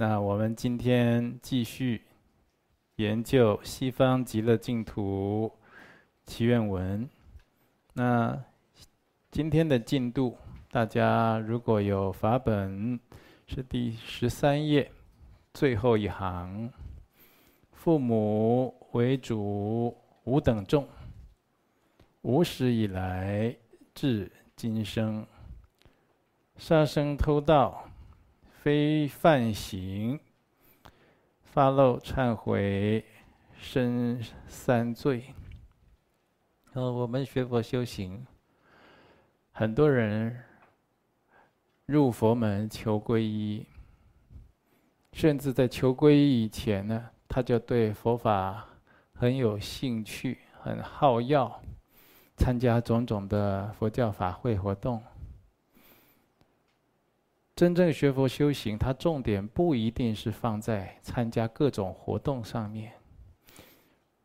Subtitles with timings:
[0.00, 2.00] 那我们今天继续
[2.94, 5.52] 研究《西方极乐净土
[6.24, 7.04] 祈愿文》。
[7.94, 8.44] 那
[9.32, 10.38] 今天的进度，
[10.70, 13.00] 大家如果有法本，
[13.48, 14.88] 是第十三页
[15.52, 16.72] 最后一行
[17.74, 20.86] ：“父母为主，吾等众，
[22.22, 23.52] 无始以来
[23.96, 25.26] 至今生，
[26.56, 27.84] 杀生偷盗。”
[28.60, 30.18] 非犯行，
[31.42, 33.04] 发露忏悔，
[33.56, 35.32] 身三罪。
[36.72, 38.26] 呃，我们学佛修行，
[39.52, 40.42] 很多人
[41.86, 43.64] 入佛门求皈依，
[45.12, 48.66] 甚至在求皈依以前呢，他就对佛法
[49.14, 51.62] 很有兴趣，很好要，
[52.36, 55.00] 参加种种的佛教法会活动。
[57.58, 62.92] 真正学佛修行，它重点不一定是放在参加各种活动上面，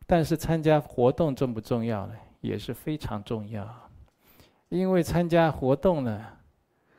[0.06, 2.14] 但是参加活动重不重要呢？
[2.42, 3.68] 也是非常重要，
[4.70, 6.24] 因为参加活动呢，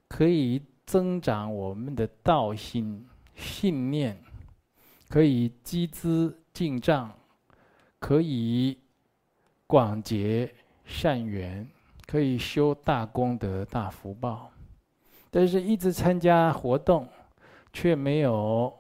[0.09, 4.21] 可以增长我们的道心、信念，
[5.09, 7.17] 可以积资净障，
[8.01, 8.77] 可以
[9.69, 10.53] 广结
[10.85, 11.65] 善缘，
[12.09, 14.51] 可以修大功德、大福报。
[15.37, 17.09] 但是，一直参加活动，
[17.73, 18.73] 却没有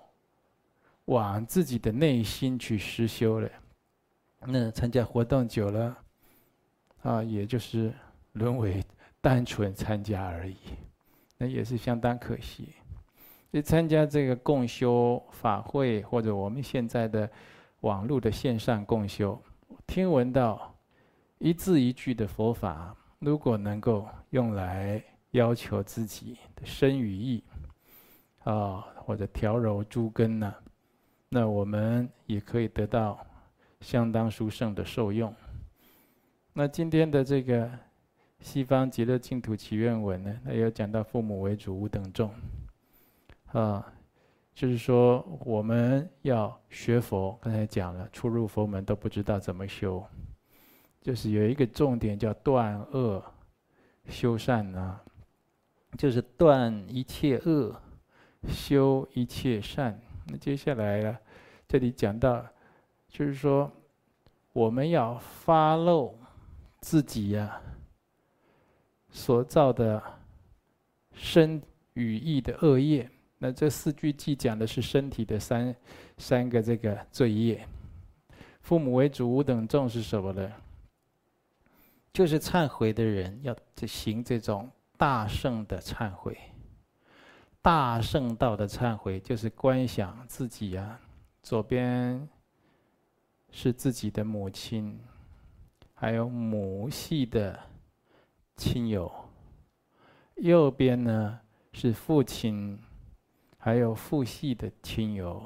[1.06, 3.50] 往自己的内心去实修了。
[4.46, 5.98] 那参加活动久了，
[7.02, 7.92] 啊，也就是
[8.34, 8.80] 沦为
[9.20, 10.56] 单纯参加而已，
[11.36, 12.72] 那也是相当可惜。
[13.50, 17.28] 所以参加这个共修法会，或者我们现在的
[17.80, 19.36] 网络的线上共修，
[19.88, 20.72] 听闻到
[21.38, 25.02] 一字一句的佛法，如果能够用来。
[25.34, 27.42] 要求自己的身语意，
[28.44, 30.54] 啊，或者调柔诸根呢，
[31.28, 33.18] 那我们也可以得到
[33.80, 35.34] 相当殊胜的受用。
[36.52, 37.68] 那今天的这个
[38.38, 42.30] 西方极乐净土祈愿文呢，它有讲到父母为主，吾等众，
[43.46, 43.84] 啊，
[44.54, 50.00] 就是说我们要学佛，刚才讲了，初入佛门都不知道怎么修，
[51.00, 53.20] 就是有一个重点叫断恶
[54.08, 55.03] 修善啊。
[55.96, 57.74] 就是断一切恶，
[58.48, 59.98] 修一切善。
[60.26, 61.18] 那接下来呢，
[61.68, 62.44] 这里讲到，
[63.08, 63.70] 就是说，
[64.52, 66.18] 我们要发露
[66.80, 67.60] 自己呀、
[69.10, 70.02] 所造的
[71.12, 71.62] 身
[71.92, 73.08] 语意的恶业。
[73.38, 75.74] 那这四句偈讲的是身体的三
[76.18, 77.66] 三个这个罪业。
[78.60, 80.50] 父母为主，五等众是什么呢？
[82.12, 83.54] 就是忏悔的人要
[83.86, 84.70] 行这种。
[84.96, 86.38] 大圣的忏悔，
[87.60, 91.00] 大圣道的忏悔，就是观想自己啊，
[91.42, 92.28] 左边
[93.50, 94.98] 是自己的母亲，
[95.94, 97.58] 还有母系的
[98.56, 99.10] 亲友；
[100.36, 101.40] 右边呢
[101.72, 102.78] 是父亲，
[103.58, 105.44] 还有父系的亲友。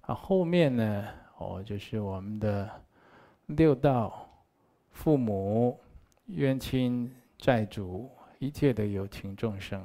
[0.00, 2.68] 啊，后面呢，哦，就是我们的
[3.46, 4.28] 六道
[4.90, 5.78] 父母、
[6.26, 8.10] 冤亲债主。
[8.38, 9.84] 一切的有情众生，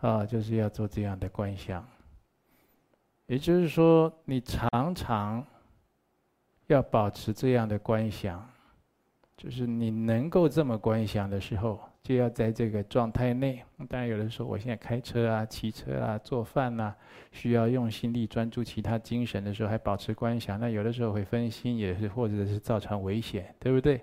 [0.00, 1.86] 啊，就是要做这样的观想。
[3.26, 5.44] 也就是说，你常常
[6.66, 8.46] 要保持这样的观想，
[9.36, 13.62] 就是你能够这么观想的时候，就要在这个状态内。
[13.88, 16.94] 当然，有的时候我现在开车啊、骑车啊、做饭啊，
[17.30, 24.00] 需要用心力专注其他精神的时候，还保持观想，那有的时候会分心，也是或者是造成危险，对不对？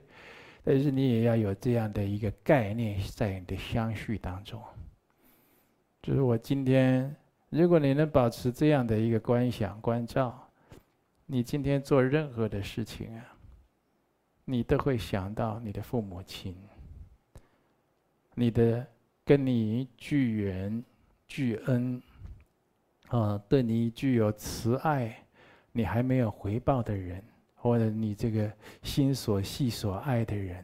[0.64, 4.62] 但是你也要有这样的一个概念在你的相续当中，
[6.02, 7.16] 就是我今天，
[7.50, 10.48] 如果你能保持这样的一个观想观照，
[11.26, 13.26] 你今天做任何的事情啊，
[14.46, 16.56] 你都会想到你的父母亲，
[18.36, 18.86] 你的
[19.24, 20.84] 跟你具缘
[21.28, 22.02] 具恩，
[23.08, 25.24] 啊，对你具有慈爱，
[25.72, 27.24] 你还没有回报的人。
[27.62, 28.50] 或者你这个
[28.82, 30.64] 心所系所爱的人，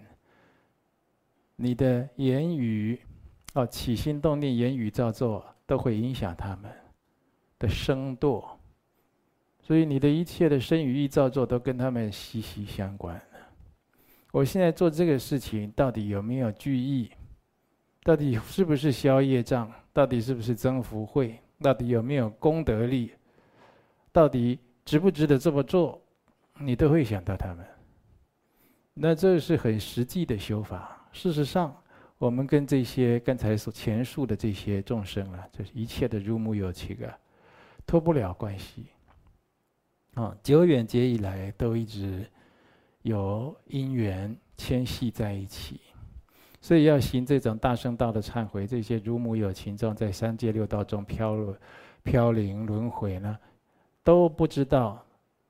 [1.57, 2.97] 你的言语，
[3.53, 6.71] 哦，起心动念、言语造作，都会影响他们
[7.59, 8.45] 的生堕，
[9.61, 13.21] 所以你的一切的身语意造作都跟他们息息相关。
[14.31, 17.11] 我现在做这个事情，到底有没有具意？
[18.03, 19.69] 到底是不是消业障？
[19.91, 21.37] 到底是不是增福慧？
[21.59, 23.11] 到底有没有功德力？
[24.13, 26.01] 到底值不值得这么做？
[26.57, 27.65] 你都会想到他们，
[28.93, 31.05] 那这是很实际的修法。
[31.11, 31.75] 事实上，
[32.17, 37.17] 我们跟这些刚才所前述的这些众生啊，就是一切的如母有情啊，
[37.85, 38.85] 脱不了关系。
[40.13, 42.25] 啊，久远劫以来都一直
[43.01, 45.81] 有因缘牵系在一起，
[46.61, 51.53] 所以要行这种大乘道的忏悔，这些如母有情状在三界六道中飘落
[52.01, 53.37] 飘零轮回呢，
[54.05, 55.04] 都不知道。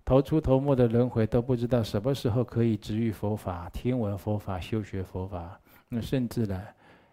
[0.06, 5.60] 头出头没的轮回都不知道什么时候可以直遇佛法、听闻佛法、修学佛法。
[5.90, 6.62] 那甚至呢，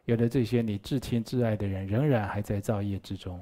[0.05, 3.41] 有的这些你至亲至爱的人，仍然还在造业之中。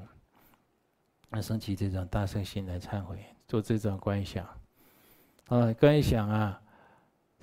[1.29, 4.47] 那升起这种大圣心来忏悔，做这种观想。
[5.47, 6.61] 啊，观想啊，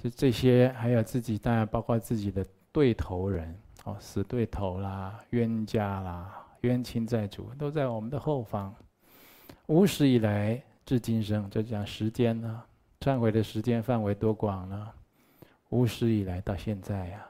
[0.02, 3.54] 就这些，还有自己，当然包括自己的对头人，
[3.84, 8.74] 哦，死对头啦、冤家啦、冤亲债主，都在我们的后方。
[9.66, 10.62] 无始以来。
[10.88, 12.62] 至今生，就讲时间呢？
[13.00, 14.88] 忏悔的时间范围多广呢？
[15.68, 17.26] 无始以来到现在呀，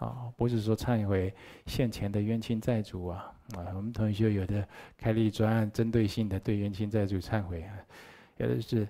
[0.00, 1.32] 啊，不是说忏悔
[1.66, 4.66] 现前的冤亲债主啊，啊，我们同学有的
[4.98, 7.72] 开立专案，针对性的对冤亲债主忏悔啊，
[8.38, 8.88] 有的是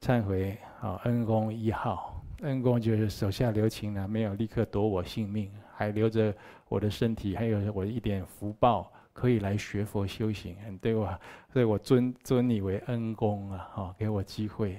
[0.00, 6.34] 忏悔啊恩公一号，恩公就是手下留情呢，没有立刻夺我性命，还留着
[6.68, 8.92] 我的身体，还有我一点福报。
[9.16, 11.18] 可以来学佛修行，对我，
[11.50, 14.78] 所以我尊尊你为恩公啊，哈，给我机会。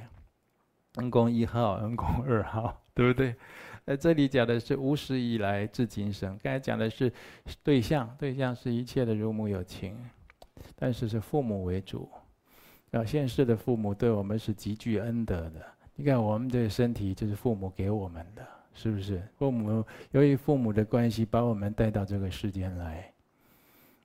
[0.98, 3.36] 恩公一号，恩公二号， 对不对？
[3.86, 7.12] 呃，这里讲的是无始以来至今生，刚才讲的是
[7.64, 9.98] 对象，对象是一切的如母有情，
[10.76, 12.08] 但是是父母为主。
[12.92, 15.66] 啊，现世的父母对我们是极具恩德的。
[15.96, 19.20] 你看，我们的身体就是父母给我们的，是不是？
[19.40, 23.12] 父母由于父母的关系，把我们带到这个世间来。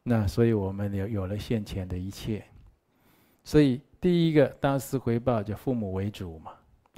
[0.04, 2.44] 那所以我们有有了现前的一切，
[3.44, 6.52] 所以第一个当思回报就父母为主嘛，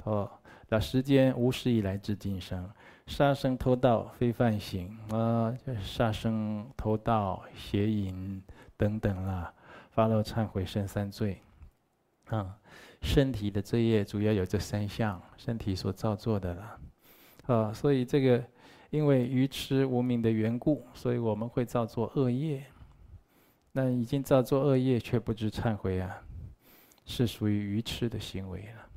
[0.05, 0.31] 哦，
[0.67, 2.67] 那时间无始以来至今生，
[3.05, 8.41] 杀生偷盗非犯行啊，就是杀生偷盗邪淫
[8.75, 9.53] 等等啦，
[9.91, 11.37] 发露忏悔生三罪，
[12.29, 12.57] 啊，
[13.03, 16.79] 身体的罪业主要有这三项，身体所造作的啦，
[17.45, 18.43] 啊，所以这个
[18.89, 22.65] 因为愚痴无明的缘故，所以我们会造作恶业。
[23.77, 26.17] 那已经造作恶业却不知忏悔啊，
[27.05, 28.87] 是属于愚痴的行为了。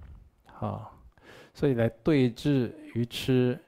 [0.45, 0.97] 好，
[1.53, 3.59] 所以来对治愚痴，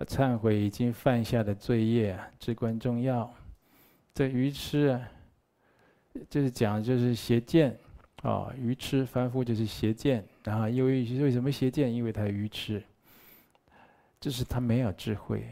[0.00, 3.32] 忏悔已经犯下的罪业啊，至关重要。
[4.12, 5.08] 这愚痴啊，
[6.28, 7.78] 就是讲就是邪见
[8.22, 10.68] 啊，愚痴凡夫就是邪见啊。
[10.68, 11.94] 因为为什么邪见？
[11.94, 12.82] 因为他愚痴，
[14.18, 15.46] 就是他没有智慧。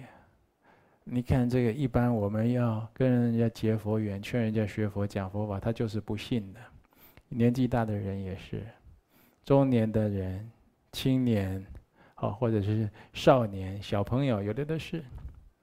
[1.10, 6.60] 你看这个，一般我们要跟人家结佛缘，劝人家学佛、讲佛法，他就是不信的。
[7.30, 8.62] 年纪大的人也是，
[9.42, 10.50] 中年的人、
[10.92, 11.64] 青年，
[12.16, 15.02] 哦，或者是少年、小朋友，有的都是，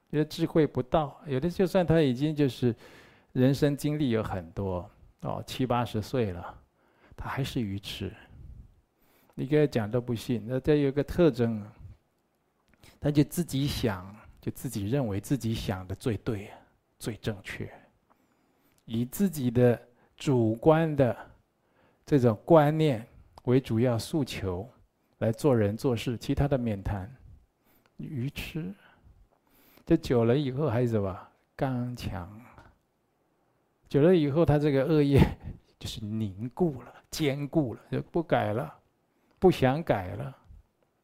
[0.09, 2.75] 有的智慧不到，有的就算他已经就是
[3.33, 4.89] 人生经历有很多，
[5.21, 6.57] 哦，七八十岁了，
[7.15, 8.11] 他还是愚痴。
[9.35, 10.43] 你给他讲都不信。
[10.47, 11.63] 那这有个特征，
[12.99, 14.15] 他就自己想。
[14.45, 16.51] 就自己认为自己想的最对、
[16.99, 17.67] 最正确，
[18.85, 19.81] 以自己的
[20.15, 21.17] 主观的
[22.05, 23.03] 这种观念
[23.45, 24.69] 为主要诉求
[25.17, 27.11] 来做人做事，其他的免谈。
[27.97, 28.71] 愚痴，
[29.83, 31.27] 这久了以后还是什么？
[31.55, 32.39] 刚强。
[33.89, 35.19] 久了以后，他这个恶业
[35.79, 38.71] 就是凝固了、坚固了，就不改了，
[39.39, 40.37] 不想改了，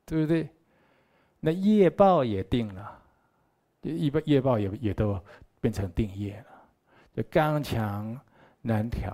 [0.05, 0.47] 对不对？
[1.39, 2.99] 那业报也定了。
[3.81, 5.19] 一般业报也也都
[5.59, 6.45] 变成定业了，
[7.15, 8.19] 就刚强
[8.61, 9.13] 难调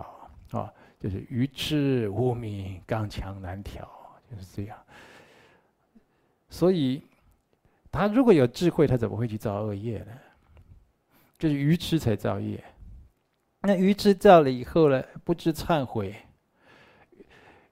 [0.52, 3.90] 啊，就是愚痴无明，刚强难调，
[4.30, 4.78] 就是这样。
[6.50, 7.02] 所以，
[7.92, 10.12] 他如果有智慧，他怎么会去造恶业呢？
[11.38, 12.64] 就是愚痴才造业。
[13.62, 16.16] 那愚痴造了以后呢，不知忏悔。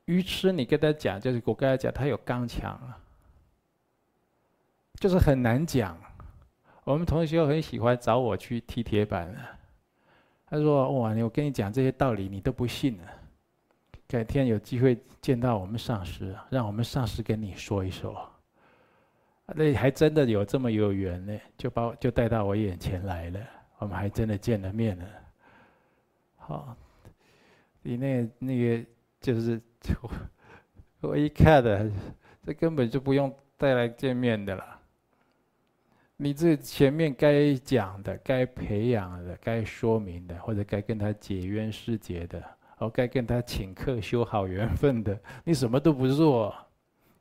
[0.06, 3.00] 愚痴，你跟他讲，就是我跟他讲，他有刚强啊，
[5.00, 5.98] 就是很难讲。
[6.86, 9.40] 我们同学很喜欢找我去踢铁板了。
[10.46, 13.10] 他说：“哇，你我跟你讲这些道理，你都不信啊。
[14.08, 18.32] 改天有机会见到我们上师，让我们上师跟你说一说。
[19.48, 23.40] 那还真的有这么有缘呢，就把我就带到我眼前来了。
[23.80, 25.06] 我们还真的见了面了。
[26.38, 26.78] 好，
[27.82, 28.86] 你那那个
[29.20, 29.60] 就是
[30.04, 30.12] 我，
[31.10, 31.92] 我一看的，
[32.44, 34.64] 这根本就不用带来见面的了。”
[36.18, 42.42] 你这前面该讲的、该培养的、该说明的，或者该跟他解冤释结的，
[42.78, 46.56] 哦，该跟他请客修好缘分的，你什么都不做，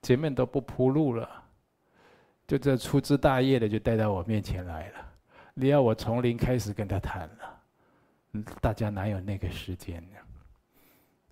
[0.01, 1.29] 前面都不铺路了，
[2.47, 4.95] 就这粗枝大叶的就带到我面前来了。
[5.55, 10.17] 你要我从零开始跟他谈了，大家哪有那个时间呢？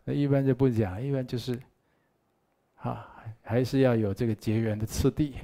[0.04, 1.57] 那一般就不讲，一般就是，
[2.76, 3.09] 啊，
[3.40, 5.37] 还是要有这个结缘的次第，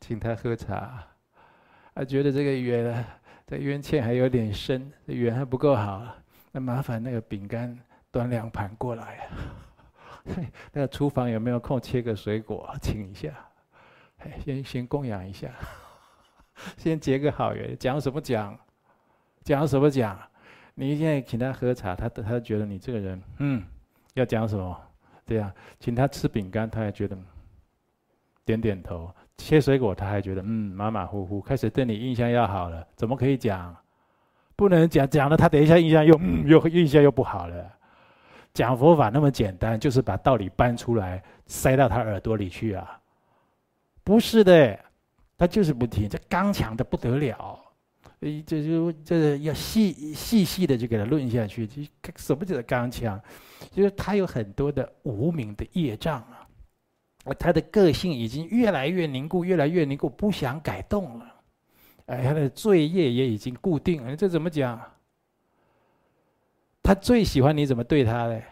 [0.00, 1.06] 请他喝茶，
[1.94, 3.04] 啊，觉得这个缘，
[3.46, 6.06] 这缘欠还有点深，这缘还不够好，
[6.52, 7.78] 那麻烦那个饼干
[8.10, 9.28] 端两盘过来，
[10.24, 13.32] 嘿 那个厨房有没有空切个水果，请一下，
[14.44, 15.50] 先先供养一下，
[16.78, 18.58] 先结个好缘，讲什么讲？
[19.42, 20.18] 讲什么讲？
[20.74, 23.62] 你现在请他喝茶，他他觉得你这个人，嗯，
[24.14, 24.80] 要讲什么？
[25.26, 27.16] 这样，请他吃饼干，他还觉得
[28.44, 31.40] 点点头；切水果，他还觉得嗯，马马虎虎。
[31.40, 33.76] 开始对你印象要好了，怎么可以讲？
[34.56, 37.70] 不能讲，讲了他等一下印象又，又印象又不好了。
[38.52, 43.00] 讲佛法那么简单，就是把道理搬出来塞到他耳朵里去啊？
[44.04, 44.78] 不是的，
[45.36, 47.58] 他就是不听，这刚强的不得了。
[48.46, 51.82] 这就这要细细细的就给他论下去，就
[52.16, 53.20] 什么叫做刚强？
[53.72, 56.43] 就是他有很多的无名的业障啊，
[57.32, 61.34] 他的个性已经越来越凝固，越来越凝固，不想改动了。
[62.06, 64.14] 哎，他的罪业也已经固定了。
[64.14, 64.78] 这怎么讲？
[66.82, 68.44] 他最喜欢你怎么对他嘞？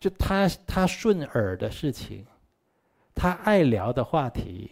[0.00, 2.24] 就他他顺耳的事情，
[3.14, 4.70] 他爱聊的话题。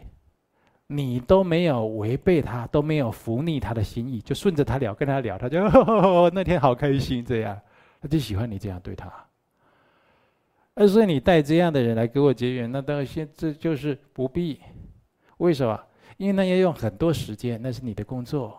[0.92, 7.56] 你都没有违背他，都没有拂逆他的心意，就顺着他聊，跟他聊，他就呵呵呵那天好开心，这样，
[8.00, 9.08] 他就喜欢你这样对他。
[10.80, 14.58] 而所以你带这样的人来给我结缘，那当然现这就是不必。
[15.37, 15.78] 为什么？
[16.16, 18.58] 因为那要用很多时间，那是你的工作。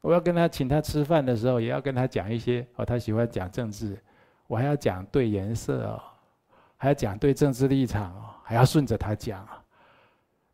[0.00, 3.98] 我要跟他请他吃饭的时候，也要跟他讲一些哦，他喜欢讲政治，
[4.46, 6.00] 我还要讲对颜色哦，
[6.78, 9.46] 还要讲对政治立场哦，还要顺着他讲。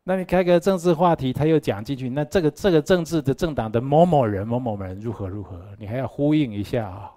[0.03, 7.09] 那你开个政治话题，他又讲进去，那这个这个政治的政党的某某人某某人如何如何，你还要呼应一下啊、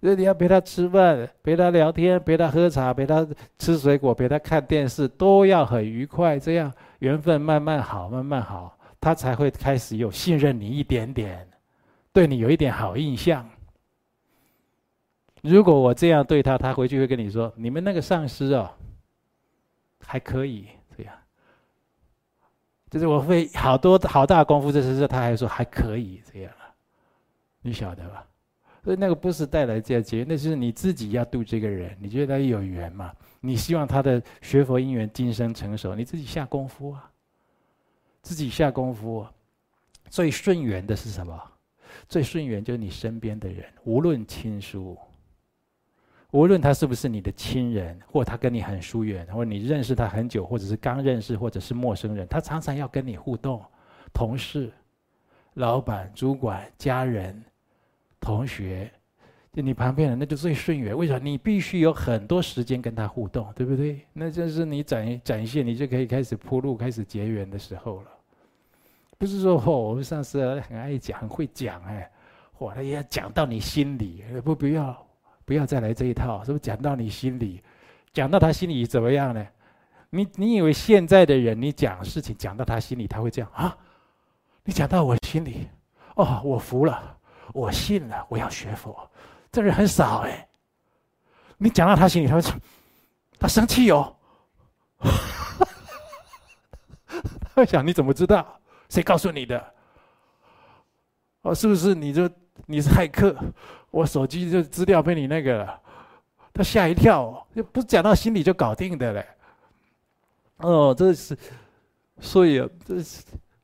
[0.00, 3.26] 所以你要陪他吃饭，陪他聊天，陪他喝茶，陪他
[3.58, 11.48] 吃水果，陪他看电视，都要很愉快，这样缘分慢慢好，慢慢好，他才会开始有信任你一点点，
[12.12, 13.48] 对你有一点好印象。
[15.42, 18.70] 如果我这样对他，他回去会跟你说：“你们那个上司哦，
[20.04, 21.14] 还可以。”这样
[22.90, 26.72] 就是我会好多好大功夫，这是这他还说还可以这样啊，
[27.62, 28.26] 你晓得吧？
[28.86, 33.12] 所以那个不是带来这结，那是你自己要度这个人，你觉得他有缘嘛？
[33.40, 37.10] 你希望他的学佛因缘今生成熟，你自己下功夫啊，
[38.22, 39.26] 自己下功夫。
[40.08, 41.36] 最顺缘的是什么？
[42.08, 44.96] 最顺缘就是你身边的人，无论亲疏。
[46.30, 53.60] 无论他是不是你的亲人，或他跟你很疏远，或你认识他很久，或者是刚认识，或者是陌生人，他常常要跟你互动。
[54.12, 54.72] 同事、
[55.54, 57.44] 老板、主管、家人、
[58.26, 58.90] 同学，
[59.52, 60.96] 就你旁边人，那就最顺缘。
[60.96, 61.18] 为什么？
[61.20, 64.00] 你必须有很多时间跟他互动，对不对？
[64.12, 68.10] 那就是你展展现，你就可以开始铺路，开始结缘的时候了。
[69.16, 72.10] 不是说哦，我们上次很爱讲，很会讲，哎，
[72.58, 75.06] 嚯，他也要讲到你心里，不不要。
[75.44, 77.62] 不要再来这一套，是不是讲到你心里？
[78.12, 79.46] 讲到他心里怎么样呢？
[80.10, 83.78] 你你以为现在的人，你讲事情讲到他心里，他会这样啊？
[84.64, 85.68] 你讲到我心里，
[86.16, 87.15] 哦，我服了，
[87.52, 89.10] 我信了，我要学佛。
[89.50, 90.48] 这人很少哎。
[91.58, 92.52] 你讲到他心里，他会说，
[93.38, 94.16] 他生气哦。
[97.06, 98.60] 他会想，你怎么知道？
[98.88, 99.74] 谁告诉你的？
[101.42, 102.28] 哦，是不是你就
[102.66, 103.34] 你是骇客？
[103.90, 105.80] 我手机就资料被你那个了，
[106.52, 109.26] 他吓一跳，就不讲到心里就搞定的嘞。
[110.58, 111.36] 哦，这是，
[112.20, 113.22] 所以这是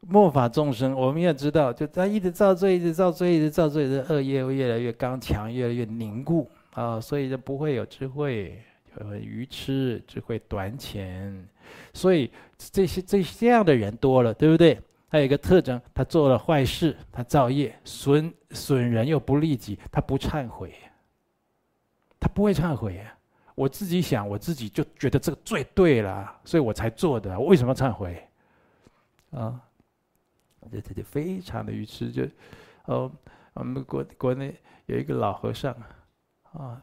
[0.09, 8.61] 末法众生，我们要知道，就他一直造罪，一直造罪，一直造罪，这恶业会越来越刚强，越来越凝固啊，所以就不会有智慧，
[9.01, 11.49] 有愚痴，智慧短浅，
[11.95, 14.79] 所以这些这这样的人多了，对不对？
[15.09, 20.75] 还有一个特征，他做了坏事，他造业，损损人又不利己，他不忏悔，
[22.19, 23.01] 他不会忏悔。
[23.55, 27.39] 我自己想，我自己就觉得这个最对了，所以我才做的。
[27.39, 28.27] 我为什么忏悔？
[29.33, 29.61] 啊，
[30.71, 32.13] 这这就非常的愚痴。
[32.13, 32.25] 就
[32.85, 33.11] 哦，
[33.55, 34.55] 我们国国内
[34.87, 35.73] 有一个老和尚，
[36.53, 36.81] 啊，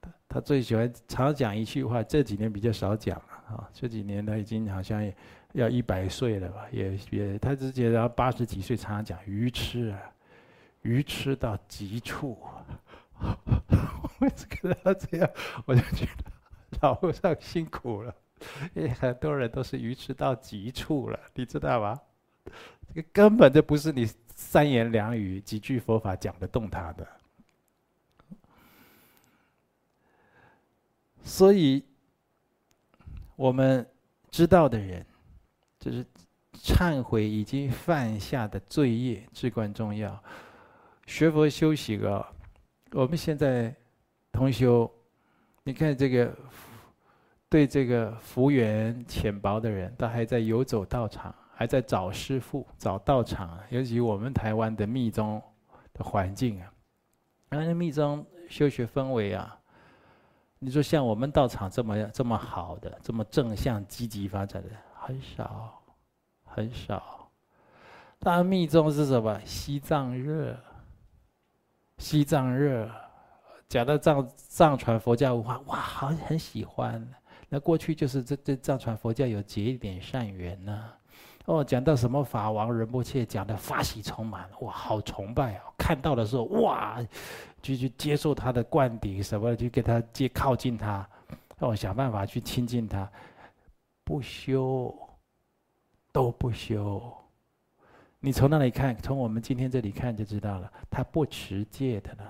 [0.00, 5.14] 他他最喜欢常讲一句话，这几年比较少讲了啊，这几年他已经好像也。
[5.54, 6.66] 要一百岁了吧？
[6.72, 10.02] 也也，他之前然后八十几岁，常常讲愚痴啊，
[10.82, 12.36] 愚痴到极处。
[14.18, 15.30] 为什么要这样？
[15.64, 16.24] 我就觉得
[16.80, 18.12] 老和尚辛苦了，
[18.74, 22.00] 因为很多人都是愚痴到极处了，你知道吗？
[22.88, 27.06] 这个根本就不是你三言两语几句佛法讲得动他的。
[31.22, 31.82] 所以，
[33.34, 33.86] 我们
[34.30, 35.04] 知道的人，
[35.78, 36.04] 就是
[36.52, 40.22] 忏悔已经犯下的罪业至关重要。
[41.06, 42.30] 学佛修行啊，
[42.92, 43.74] 我们现在
[44.30, 44.90] 同修，
[45.62, 46.36] 你看这个
[47.48, 53.58] 对这个福缘浅薄的人，他还在游走道场，还在找师傅、找道场。
[53.70, 55.42] 尤其我们台湾的密宗
[55.92, 56.72] 的环境啊，
[57.50, 59.58] 那密宗修学氛围啊，
[60.58, 65.80] 你说像我们道场这么这么好的、这么正向积极发展的很少，
[66.44, 67.30] 很少。
[68.18, 69.40] 大密宗是什么？
[69.44, 70.56] 西藏热。
[71.98, 72.90] 西藏热，
[73.68, 77.08] 讲到藏藏传佛教文化，哇，好像很喜欢。
[77.48, 80.90] 那过去就是这这藏传佛教有结一点善缘呢、
[81.46, 85.60] 哦，讲到什么法王仁波切，讲的法喜充满，哇，好崇拜哦。
[85.76, 86.98] 看到的时候，哇，
[87.60, 91.06] 就去接受他的灌顶什么，就给他接靠近他，
[91.58, 93.06] 哦，想办法去亲近他，
[94.04, 94.94] 不修，
[96.12, 97.12] 都不修。
[98.20, 102.24] 你从那里看，从我们今天这里看就知道了，他不持戒的呢。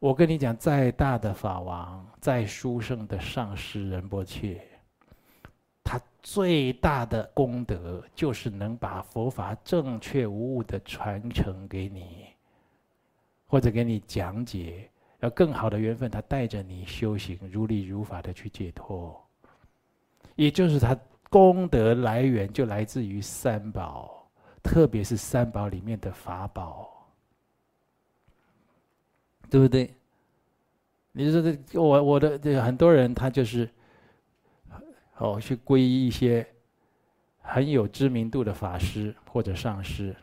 [0.00, 4.60] 我跟你讲，再大的法王，再殊胜的上师仁波切，
[6.28, 12.26] 最大的功德就是能把佛法正确无误的传承给你，
[13.46, 14.90] 或者给你讲解。
[15.20, 19.24] 要更好的缘分，他带着你修行，如理如法的去解脱，
[20.34, 20.98] 也就是他。
[21.28, 24.28] 功德来源就来自于三宝，
[24.62, 27.08] 特别是三宝里面的法宝，
[29.50, 29.92] 对不对？
[31.10, 33.68] 你说这我我的这很多人他就是
[35.18, 36.46] 哦去皈依一些
[37.40, 40.14] 很有知名度的法师或者上师，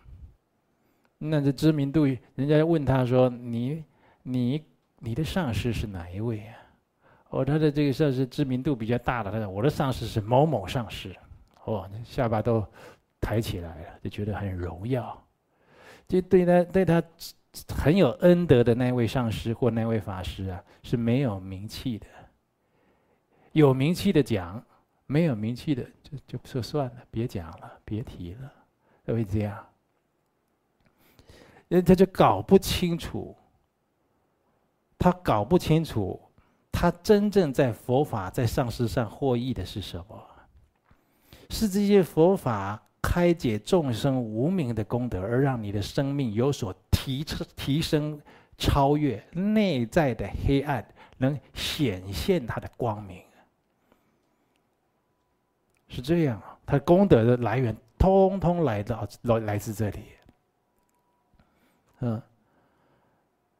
[1.18, 3.84] 那这知名度，人家问他说：“你
[4.24, 4.64] 你
[5.00, 6.56] 你的上师是哪一位啊？”
[7.30, 11.16] 哦，他的这个上师知名度比较大的，他说我的上师是某某上师，
[11.64, 12.64] 哦，下巴都
[13.20, 15.20] 抬起来了，就觉得很荣耀。
[16.08, 17.02] 就对他对他
[17.70, 22.06] 很有恩德的那位上师或那位法师啊，是没有名气的。
[23.54, 24.64] 有名气的讲，
[25.14, 28.52] 没有名气的就就说算了，别讲了，别提了，
[29.06, 29.64] 会不会这样？
[31.68, 33.36] 因为他就搞不清楚，
[34.98, 36.20] 他搞不清楚。
[36.72, 40.20] 他真正在佛法在上师上获益的是什么？
[41.52, 48.20] 是这些佛法开解众生无明的功德，而让你的生命有所提升、提升、
[48.58, 50.84] 超越内在的黑暗，
[51.20, 53.22] 能显现它的光明。
[55.94, 60.00] 是这样啊，他功德的来源通通来到来来自这里。
[62.00, 62.22] 嗯，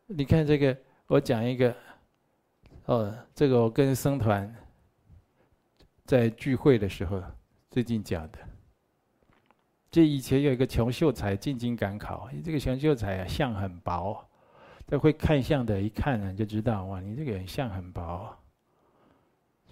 [0.08, 0.76] 你看这个，
[1.08, 1.74] 我讲一个。
[2.86, 4.54] 哦，这个我跟僧团
[6.04, 7.24] 在聚会的时候
[7.72, 8.40] 最近讲的。
[9.90, 14.22] 这以前有一个穷秀才进京赶考，这个穷秀才啊相很薄，
[14.86, 18.38] 这会看相的一看呢就知道哇，你这个人相很薄，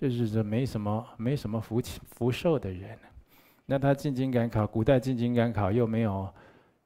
[0.01, 2.97] 就是说没什么没什么福气福寿的人。
[3.65, 6.33] 那他进京赶考，古代进京赶考又没有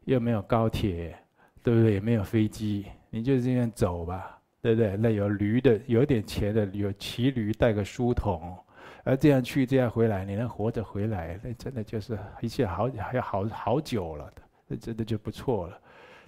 [0.04, 1.17] 又没有高铁，
[1.63, 1.93] 对不对？
[1.93, 4.34] 也没有飞机，你就这样走吧。
[4.62, 4.97] 对不对？
[4.97, 8.58] 那有驴的，有点钱的，有骑驴带个书童，
[9.04, 14.34] 而这样去，这样回来，你能活着回来，那真的就是一切好，还要好好久了，
[14.65, 15.80] 那真的就不错了。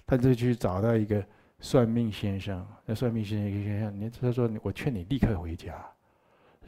[0.06, 1.20] 他就去找到一个
[1.58, 5.74] 算命先生，那算命先生一个先生，你他说，我劝你立刻回家。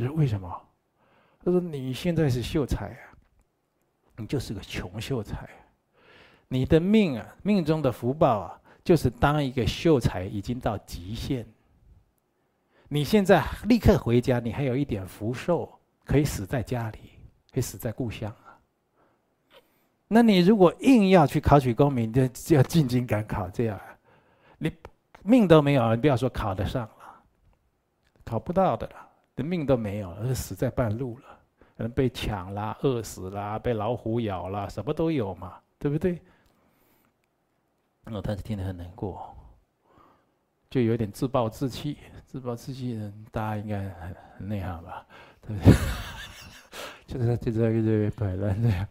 [0.01, 0.51] 他说为什么？
[1.45, 3.01] 他说你现在是秀才啊，
[4.17, 5.49] 你就是个穷秀才，
[6.49, 11.47] 你的命啊，命中的福报啊，就是当一个秀才已经到极限。
[12.89, 15.71] 你现在立刻回家，你还有一点福寿，
[16.05, 16.99] 可以死在家里，
[17.53, 18.59] 可以死在故乡啊。
[20.09, 23.81] 那你如果硬要去考取功名，就就要进京赶考，这样，
[24.59, 24.73] 你
[25.23, 27.23] 命都没有，你不要说考得上了，
[28.25, 29.10] 考不到的了，
[29.43, 31.25] 你命都没有了，就死在半路了，
[31.79, 36.21] 可能被抢啦、饿死啦、被老虎咬啦，什么都有嘛，对不对？
[38.05, 39.35] 哦，他是听得很难过。
[40.69, 45.07] 就有点自暴自弃，自暴自弃的人，大家应该很很内行吧？
[45.41, 45.73] 对不对？
[47.09, 48.87] 就是就这个这个摆烂这样。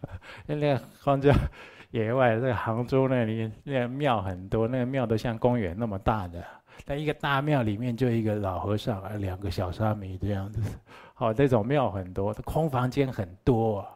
[0.47, 1.31] 那个荒郊
[1.91, 6.43] 野外，在杭州那里，那个庙很多，那个庙都像公园那么大的。
[6.89, 10.59] 但一个大庙里面就一个老和尚啊，两个小沙弥这样子。
[11.13, 13.87] 好，这种庙很多，空房间很多。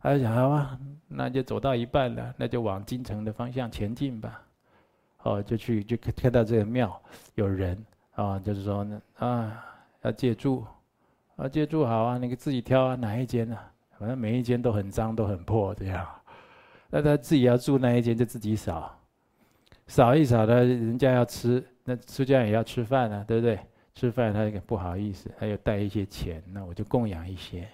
[0.00, 0.76] 他就想好吧，
[1.06, 4.42] 那就走到一半了，那就往京城的方向前进吧。
[5.22, 7.00] 哦，就去就看到这个庙
[7.36, 7.80] 有人
[8.16, 9.64] 啊，就是说呢啊，
[10.02, 10.66] 要借住，
[11.36, 13.70] 啊，借住好啊，你可以自己挑啊，哪一间啊？
[13.96, 16.04] 反正每一间都很脏，都很破，这样。
[16.90, 18.92] 那他自己要住那一间，就自己扫，
[19.86, 23.58] 扫一扫的，人家要吃，那出家人也要吃饭啊，对不对？
[23.94, 27.66] 吃饭他也不好意思，他又带一些钱，那我就供养一些。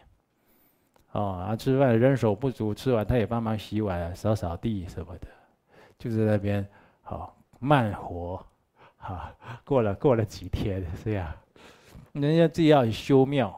[1.11, 5.27] 哦，啊，吃饭人手不足，吃完他也帮忙洗碗，扫扫地什么的，
[5.99, 6.65] 就在那边
[7.03, 8.41] 好慢活，
[8.97, 9.29] 好
[9.65, 11.31] 过了过了几天这样。
[12.13, 13.53] 人家自己要修庙，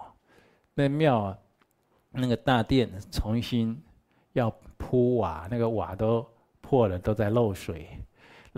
[0.72, 1.36] 那庙，
[2.10, 3.78] 那个大殿重新
[4.32, 6.26] 要铺瓦，那个瓦都
[6.62, 7.86] 破了，都在漏水。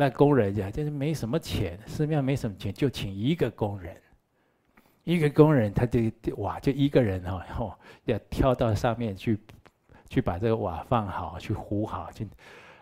[0.00, 4.00] 那工人家就是没什么钱，寺庙没什么钱，就请一个工人，
[5.02, 6.00] 一个工人他就
[6.36, 9.36] 瓦就一个人哦，然后要跳到上面去，
[10.08, 12.28] 去把这个瓦放好，去糊好，去，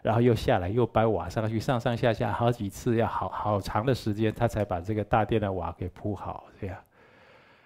[0.02, 6.76] 然后又下来又搬瓦上去，上上下下好几次，要好好长的时间，他才把这个大殿的瓦给铺好，这样。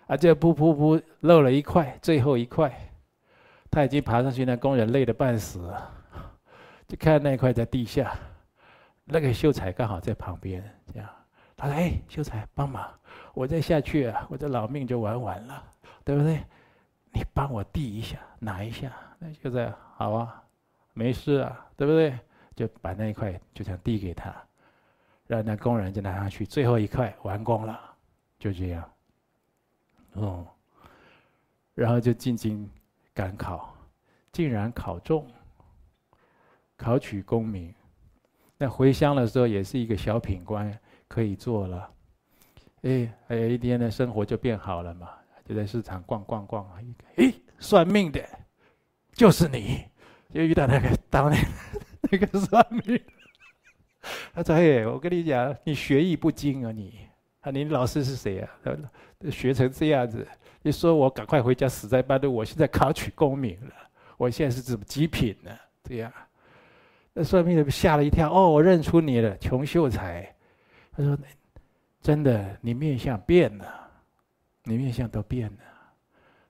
[0.07, 2.73] 啊，这铺铺铺漏了一块，最后一块，
[3.69, 5.75] 他已经爬上去，那工人累得半死，
[6.87, 8.17] 就看那块在地下，
[9.13, 11.09] 那个秀才刚好在旁边，这样，
[11.57, 12.89] 他说：“哎，秀才帮忙，
[13.35, 15.63] 我再下去啊，我这老命就玩完了，
[16.05, 16.43] 对不对？
[17.13, 20.43] 你帮我递一下，拿一下。”那秀才好啊，
[20.95, 22.19] 没事啊，对不对？
[22.55, 24.35] 就把那一块就这样递给他，
[25.27, 27.81] 让那工人就拿上去，最后一块完工了，
[28.39, 28.91] 就这样。
[30.13, 30.47] 哦，
[31.75, 32.71] 然后就进京
[33.13, 33.75] 赶考，
[34.31, 35.27] 竟然考中，
[36.77, 37.75] 考取功名。
[38.63, 40.71] 那回乡的时候也是一个小品官
[41.09, 41.91] 可以做了。
[42.83, 45.09] 哎，还有一天呢，生活就变好了嘛，
[45.47, 46.75] 就在市场逛逛逛啊，
[47.17, 48.23] 哎，算命的，
[49.15, 49.83] 就是你，
[50.35, 51.43] 就遇到那个当年
[52.03, 53.01] 那个算命，
[54.35, 57.09] 他说：“哎，我跟你讲，你学艺不精啊，你。”
[57.41, 58.51] 啊，你老师是谁啊？
[59.31, 60.29] 学成这样子，
[60.61, 62.31] 你说我赶快回家死在半路。
[62.31, 63.73] 我现在考取功名了，
[64.19, 65.51] 我现在是怎么极品呢？
[65.83, 66.13] 这样，
[67.13, 68.33] 那算命的吓了一跳。
[68.33, 70.35] 哦，我认出你了，穷秀才。
[70.93, 71.19] 他说
[72.01, 73.91] ：“真的，你面相变了，
[74.65, 75.59] 你面相都变了。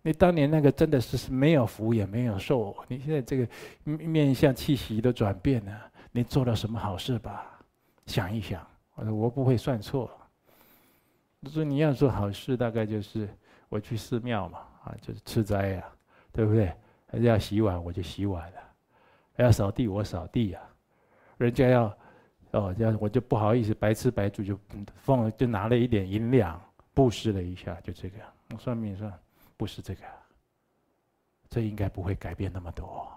[0.03, 3.49] 你当年那个真的是是没有福也没有寿，你现在这个
[3.85, 5.73] 面相气息都转变了。
[6.13, 7.47] 你做了什么好事吧？
[8.07, 8.67] 想一想。
[8.95, 10.11] 我说我不会算错。”
[11.43, 13.29] 他说你要做好事，大概就是
[13.71, 15.85] 我去寺庙嘛，啊，就是吃斋呀，
[16.33, 16.71] 对不对？
[17.07, 18.60] 还是要洗碗，我就洗碗了；
[19.43, 20.61] 要扫地，我扫地呀。
[21.39, 21.99] 人家要，
[22.53, 24.59] 哦，这样我就不好意思白吃白住，就
[24.97, 26.61] 放就拿了一点银两
[26.93, 28.17] 布施了一下，就这个。
[28.51, 29.13] 我算命算，
[29.57, 30.03] 不是这个，
[31.49, 33.09] 这应该不会改变那么多。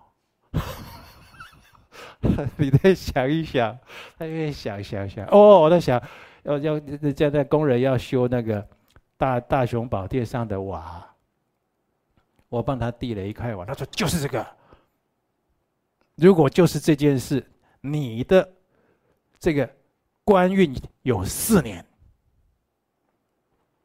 [2.57, 3.77] 你再想一想，
[4.17, 6.01] 他越想想想，哦，我在想。
[6.43, 6.77] 要要
[7.13, 8.67] 叫那工人要修那个
[9.15, 11.15] 大大雄宝殿上的瓦，
[12.49, 14.45] 我帮他递了一块瓦，他说就是这个。
[16.15, 17.45] 如果就是这件事，
[17.81, 18.47] 你的
[19.39, 19.69] 这个
[20.23, 21.85] 官运有四年，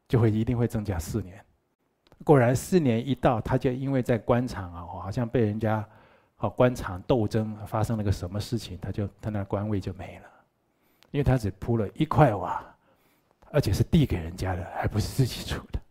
[0.07, 1.43] 就会一定会增加四年。
[2.23, 5.87] 果然四年一到，他就因为在官场啊，好像被人家
[6.35, 10.25] 好官场斗争发生了个什么事情，他就他那官位就没了。
[11.11, 12.63] 因为他只铺了一块瓦，
[13.51, 15.81] 而且是递给人家的，还不是自己出的。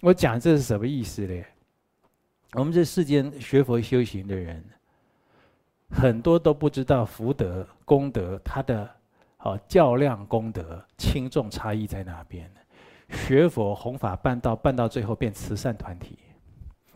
[0.00, 1.44] 我讲这是什么意思呢？
[2.52, 4.64] 我们这世间学佛修行的人，
[5.92, 8.88] 很多都不知道福德功德，它的
[9.38, 12.50] 哦较量功德轻重差异在哪边。
[13.10, 16.18] 学佛弘法办道，办到最后变慈善团体，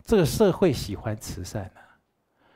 [0.03, 1.79] 这个社会喜欢慈善啊。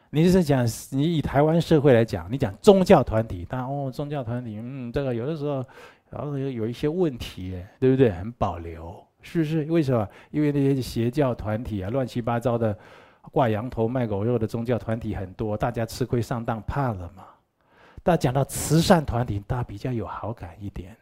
[0.10, 5.64] 你是讲，你以台湾社会来讲，你讲宗教团体，当然哦，宗教团体，嗯，这个有的时候，
[6.10, 8.12] 然后有有一些问题，对不对？
[8.12, 9.64] 很保留，是不是？
[9.66, 10.06] 为什么？
[10.32, 12.76] 因为那些邪教团体啊，乱七八糟的，
[13.30, 17.26] 挂羊头卖狗肉的宗教团体很多，大家吃亏上当怕了嘛。
[18.04, 20.98] 但讲到慈善团体，大家比较有好感一点。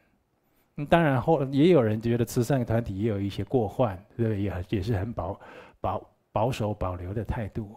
[0.76, 4.42] 嗯，当然后也有人觉得慈善团体也有一些过患，对不对？
[4.42, 5.40] 也也是很保
[5.80, 7.76] 保保守保留的态度。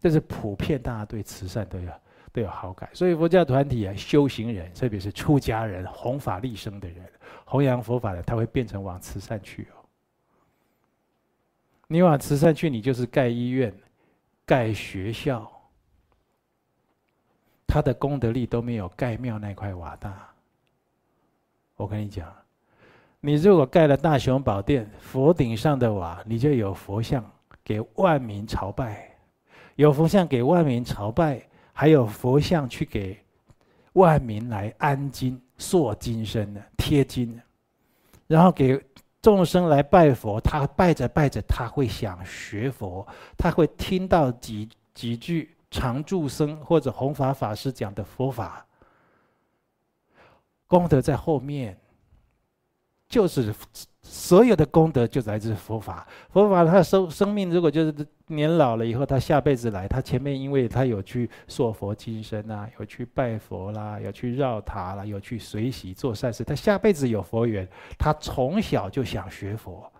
[0.00, 1.90] 这是普遍，大家对慈善都有
[2.32, 7.04] 都有好感，所以佛教团体啊，修行人，特别是出家人、弘法利生的人、
[7.44, 9.77] 弘扬佛法的，他会变成往慈善去哦。
[11.88, 13.74] 你往慈善去，你就是盖医院、
[14.44, 15.50] 盖学校，
[17.66, 20.28] 他的功德力都没有盖庙那块瓦大。
[21.76, 22.30] 我跟你讲，
[23.20, 27.24] 你如果盖了大雄宝殿，佛顶上的瓦，你就有佛像
[27.64, 29.08] 给万民朝拜。
[29.76, 31.40] 有佛像给万民朝拜，
[31.72, 33.16] 还有佛像去给
[33.92, 37.40] 万民来安金、塑金身的贴金，
[38.26, 38.76] 然后给
[39.20, 48.66] 众生来拜佛，他拜着拜着，他会想学佛，他会听到几几句常住僧或者弘法法师讲的佛法，
[50.66, 51.78] 功德在后面，
[53.08, 53.54] 就是。
[54.10, 57.94] 所有的功德就来自佛法，佛法他生生命如果就是
[58.28, 67.68] 年老了以后，他下辈子来，他前面因为他有去说佛经身啊，有去拜佛啦，有去绕塔啦，有去随喜做善事，他下辈子有佛缘，
[67.98, 69.92] 他从小就想学佛，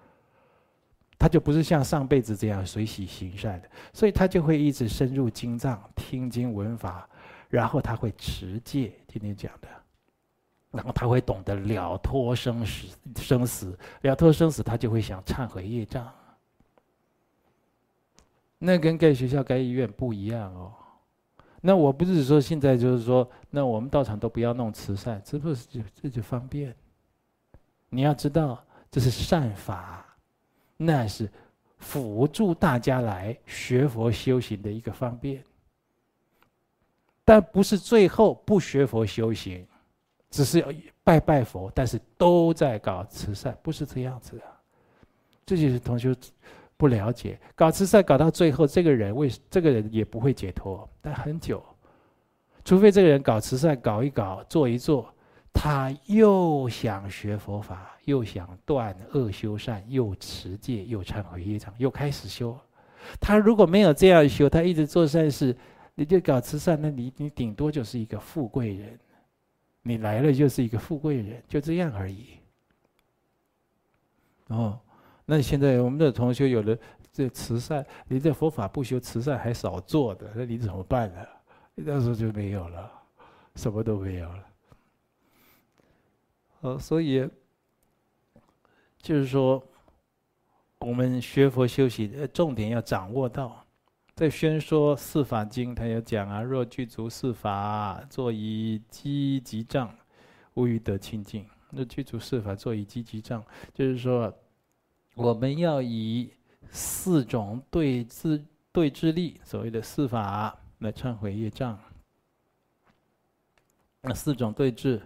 [1.18, 7.06] 他就不是像上辈子这样随喜行善的，所以他就会一直深入经藏，听经闻法，
[7.50, 9.68] 然后他会持戒，今天讲的。
[10.70, 16.12] 然后他会懂得了脱生死，生死了脱生死，他就会想忏悔业障。
[18.58, 20.72] 那跟盖学校、盖医院不一样哦。
[21.60, 26.74] 那我不是说现在就是说，那我们道场都不要弄慈善，这不是就这就方便？
[27.88, 30.04] 你要知道，这是善法，
[30.76, 31.30] 那是
[31.78, 35.42] 辅助大家来学佛修行的一个方便，
[37.24, 39.66] 但不是最后不学佛修行。
[40.30, 40.68] 只是要
[41.02, 44.52] 拜拜佛，但是都在搞慈善，不是这样子啊！
[45.46, 46.14] 这就是同学
[46.76, 51.64] 不了解，搞慈善搞到最后，这个人为这个人也不会解脱，但很久，
[52.64, 55.12] 除非这个人搞慈善搞一搞做一做，
[55.52, 62.54] 他又想学佛法，又想断恶修善，又持戒，又忏悔业障，又开始修。
[63.18, 65.56] 他如果没有这样修，他一直做善事，
[65.94, 68.98] 你就搞慈善，那你你顶多就是一个富贵人。
[69.82, 72.38] 你来了就是一个富贵人，就这样而已。
[74.48, 74.78] 哦，
[75.24, 76.76] 那现在我们的同学有了
[77.12, 81.26] 这慈善，你这佛法不修慈善还少做的，那你怎么办呢？
[81.74, 82.92] 你到时候就没有了，
[83.54, 84.46] 什么都没有了。
[86.60, 87.28] 哦，所以
[89.00, 89.64] 就是说，
[90.80, 93.64] 我们学佛修行，呃重点要掌握到。
[94.18, 99.94] 在宣说四法经，他有讲啊，若具足四法，作以积极障，
[100.54, 101.46] 无余得清净。
[101.70, 103.40] 若具足四法，作以积极障，
[103.72, 104.36] 就是说，
[105.14, 106.32] 我们要以
[106.68, 111.78] 四种对治对治力，所谓的四法来忏悔业障。
[114.00, 115.00] 那四种对治，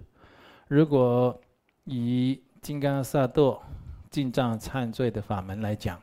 [0.69, 1.39] 如果
[1.85, 3.61] 以金刚萨埵
[4.09, 6.01] 进障忏罪的法门来讲，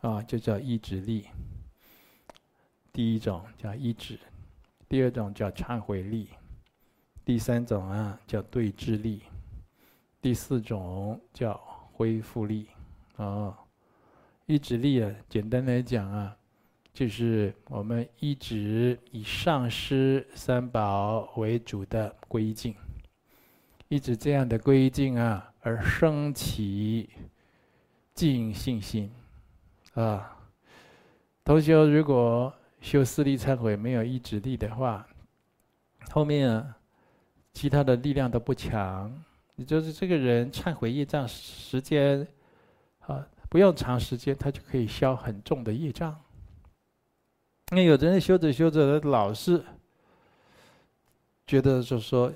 [0.00, 1.26] 啊，就叫意志力。
[3.00, 4.18] 第一种叫依止，
[4.86, 6.28] 第二种叫忏悔力，
[7.24, 9.22] 第三种啊叫对治力，
[10.20, 11.58] 第四种叫
[11.94, 12.66] 恢复力。
[13.16, 13.56] 哦，
[14.44, 16.36] 意志力啊，简单来讲啊，
[16.92, 22.74] 就是我们一直以上师三宝为主的归境，
[23.88, 27.08] 依止这样的归境啊，而升起
[28.12, 29.10] 净信心
[29.94, 30.36] 啊。
[31.42, 35.06] 同学如果修四力忏悔没有意志力的话，
[36.10, 36.74] 后面，
[37.52, 39.22] 其他的力量都不强。
[39.56, 42.26] 也就是这个人忏悔业障时间，
[43.00, 46.18] 啊，不用长时间，他就可以消很重的业障。
[47.70, 49.62] 那有的人修着修着，老是
[51.46, 52.32] 觉得就是说，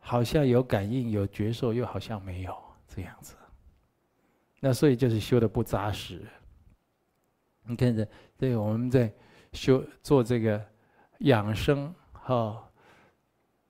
[0.00, 2.52] 好像有感应、有觉受，又好像没有
[2.88, 3.36] 这样子。
[4.58, 6.20] 那所以就是修的不扎实。
[7.62, 8.06] 你看着，
[8.36, 9.12] 对，我们在。
[9.56, 10.62] 修做这个
[11.20, 12.62] 养生哈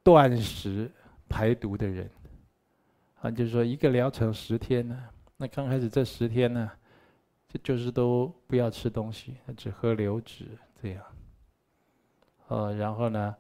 [0.03, 0.91] 断食
[1.29, 2.11] 排毒的人
[3.21, 5.03] 啊，就是说一个疗程十天呢。
[5.37, 6.71] 那刚开始这十天呢，
[7.49, 10.47] 就就是都不要吃东西，只喝流质
[10.83, 11.03] 这样。
[12.49, 13.37] 哦，然后呢，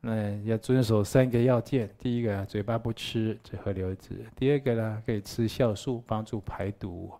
[0.00, 7.12] 那要遵守三个要件：第一个嘴巴不吃，只喝流质；第二个呢，可以吃酵素帮助排毒。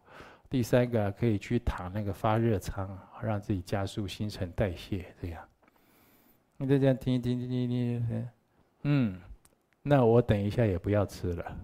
[0.56, 2.88] 第三个可以去躺那个发热舱，
[3.20, 5.44] 让自己加速新陈代谢，这样。
[6.56, 8.28] 你再这样听一听，听听听，
[8.84, 9.20] 嗯，
[9.82, 11.56] 那我等一下也不要吃了。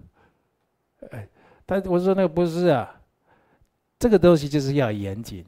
[1.09, 1.27] 哎，
[1.65, 3.01] 但我说那个不是啊，
[3.97, 5.43] 这个东西就是要严谨，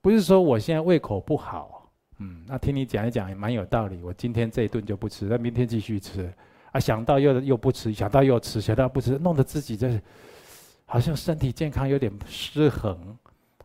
[0.00, 4.00] 不是说我现在胃口不好，嗯，那听你讲一讲也蛮有道理。
[4.04, 6.32] 我今天这一顿就不吃，那明天继续吃，
[6.70, 10.00] 啊，想到又又不吃，想到又吃，想到不吃，弄得自己这。
[10.90, 13.16] 好像身体健康有点失衡，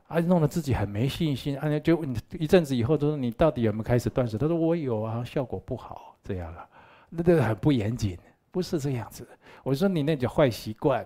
[0.06, 1.58] 啊，弄得自己很没信心。
[1.58, 2.06] 啊，就
[2.38, 4.38] 一阵子以后，他说你到底有没有开始断食？
[4.38, 6.70] 他说我有啊，效果不好，这样啊，
[7.10, 8.16] 那个很不严谨，
[8.52, 9.28] 不是这样子。
[9.64, 11.04] 我说你那叫坏习惯，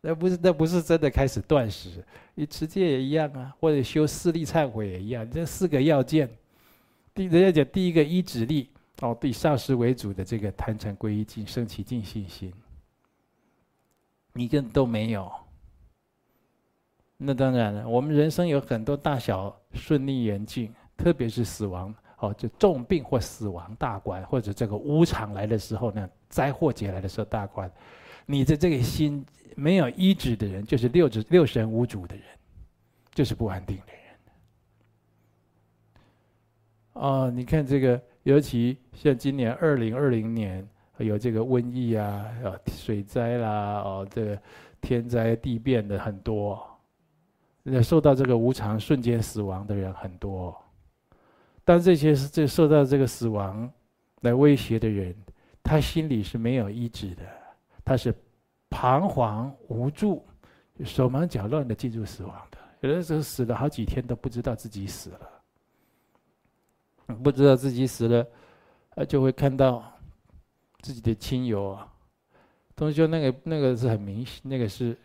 [0.00, 2.04] 那不是那不是真的开始断食。
[2.34, 5.30] 你持戒也一样啊，或者修四力忏悔也一样。
[5.30, 6.28] 这四个要件，
[7.14, 8.68] 第人家讲第一个依止力
[9.00, 12.52] 哦，以上师为主的这个坛城皈依境，生起净信心。
[14.36, 15.30] 你跟都没有。
[17.16, 27.70] 那当然了，我们人生有很多大小顺逆缘境，特别是死亡哦，就重病或死亡大关，或者这个无常来的时候呢，灾祸劫来的时候大关，
[28.26, 32.24] 你的这个心没有依止的人，就是六指六神无主的人，
[33.14, 34.02] 就是不安定的人。
[36.92, 40.66] 哦，你看这个，尤其像今年二零二零年
[40.98, 42.24] 有这个瘟疫啊，
[42.68, 44.38] 水灾啦，哦，这个
[44.80, 46.64] 天灾地变的很多。
[47.62, 50.56] 那受到这个无常瞬间死亡的人很多，
[51.64, 53.68] 但这些是这受到这个死亡
[54.20, 55.12] 来威胁的人，
[55.64, 57.24] 他心里是没有意志的，
[57.84, 58.14] 他是
[58.70, 60.24] 彷徨无助、
[60.84, 62.58] 手忙脚乱的进入死亡的。
[62.82, 65.30] 有的时候死了好几天都不知道自己死了，
[67.20, 68.26] 不知道自己死了，
[68.94, 69.82] 呃，就会看到
[70.86, 71.92] 自己的亲友啊，
[72.76, 74.96] 同学那个那个是很明显，那个是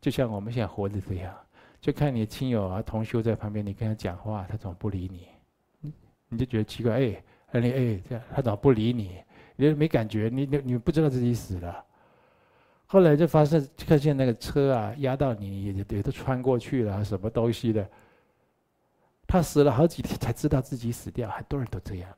[0.00, 1.34] 就像我们现在活着这样。
[1.78, 5.92] 就看你的亲友啊，同学在旁边，你跟他讲话，他怎么不理你？
[6.30, 9.22] 你就觉得奇怪，哎，你哎，这样他怎么不理你？
[9.56, 11.84] 你没感觉，你你你不知道自己死了。
[12.86, 17.86] 后来就发生，看见那个车啊压到你，也也都穿过去了，什么东西的。
[19.26, 22.08] 他死了好几天才知道自己死掉，很多人都这样。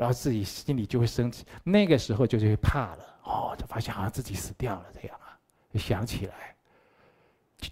[0.00, 5.36] 然后自己心里就会生气，那个时候就会怕了，哦，就发现好像自己死掉了这样啊，
[5.70, 6.56] 就想起来。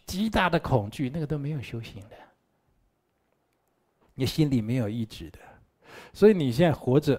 [0.04, 2.16] 极大的恐惧，那个都没有修行的，
[4.12, 5.38] 你心里没有意志的，
[6.12, 7.18] 所以你现在活着，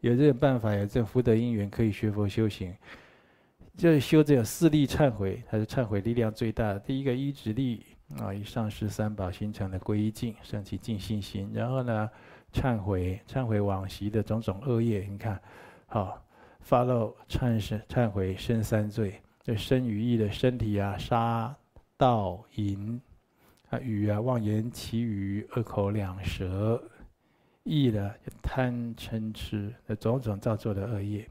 [0.00, 2.76] 有这个办法，有这福德因缘，可以学佛修行，
[3.78, 6.78] 就是修这个四力忏悔，它是忏悔力量最大的。
[6.78, 7.86] 第一个意志力
[8.18, 12.10] 啊，以上师三宝形成的皈依境，升起净信心，然后呢，
[12.52, 15.00] 忏悔，忏悔往昔的种种恶业。
[15.00, 15.40] 你看，
[15.86, 16.22] 好，
[16.60, 21.54] 发露忏是忏悔身三罪，这身语意的身体啊，杀。
[21.98, 23.00] 盗淫
[23.70, 26.82] 啊，语啊，妄言其语，恶口两舌，
[27.62, 28.12] 意的
[28.42, 31.30] 贪嗔痴的种种造作的恶业，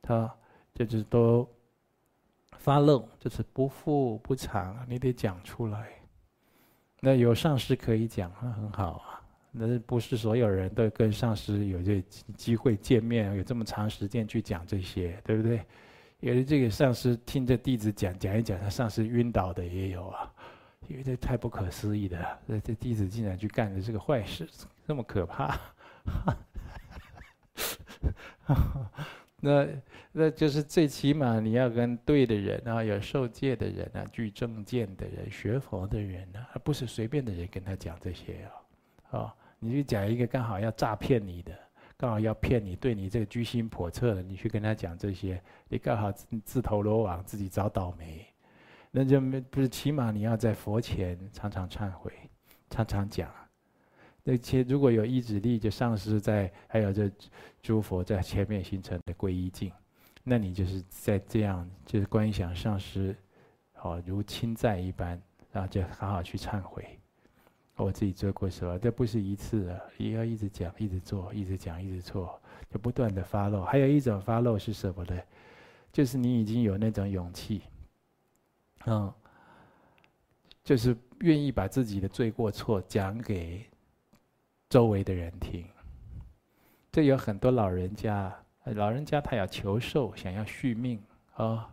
[0.00, 0.34] 他
[0.72, 1.46] 就是都
[2.56, 5.90] 发露，就是不负不偿，你得讲出来。
[7.00, 9.19] 那有上师可以讲，那很好啊。
[9.52, 12.00] 那不是所有人都跟上师有这
[12.36, 15.64] 机会见面，有这么长时间去讲这些，对不对？
[16.20, 20.32] 有的这个上师听着弟子讲讲一讲，他上师晕倒的也有啊，
[20.86, 24.46] 因为这太不可思议的，这这弟子竟然去干的这个坏事，
[24.86, 25.58] 这么可怕。
[29.42, 29.66] 那
[30.12, 38.52] 那就是最起码你要跟对的人啊，有受戒的人啊，具正见的人，学佛的人啊，而不是随便的人跟他讲这些啊。
[39.12, 41.56] 哦，你就讲一个刚好要诈骗你的。
[41.96, 46.10] 刚好要骗你，对你这个居心叵测的，你去跟他讲这些，你刚好
[46.46, 48.26] 自投罗网，自己找倒霉。
[48.90, 52.10] 那就没不是，起码你要在佛前常常忏悔，
[52.70, 53.30] 常常讲。
[54.24, 57.10] 那且如果有意志力，就上师在，还有这
[57.62, 59.70] 诸佛在前面形成的皈依境，
[60.24, 63.14] 那你就是在这样就是观想上师，
[63.74, 65.20] 好如亲在一般，
[65.52, 66.98] 然后就好好去忏悔。
[67.82, 68.78] 我自己做过什么？
[68.78, 72.40] 这不是一次啊，也要一直讲、一直做、一直讲、一直做，
[72.70, 73.62] 就不断的发露。
[73.64, 75.20] 还有一种发露是什么呢？
[75.92, 77.62] 就是你已经有那种勇气，
[78.86, 79.12] 嗯，
[80.62, 83.64] 就是愿意把自己的罪过错讲给
[84.68, 85.64] 周围的人听。
[86.92, 88.32] 这有很多老人家，
[88.64, 91.02] 老人家他要求寿，想要续命
[91.34, 91.72] 啊，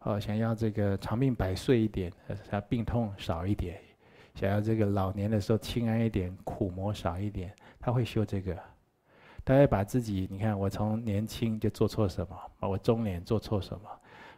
[0.00, 2.12] 哦，想要这个长命百岁一点，
[2.50, 3.80] 他病痛少一点。
[4.34, 8.58] 想要这个老年的时候轻安一点，苦磨少一点，他会修这个。
[9.44, 13.90] 他会把自己，你看我从年轻就做错什么，我中年做错什么，